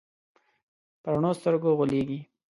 [1.01, 2.19] په رڼو سترګو غولېږي.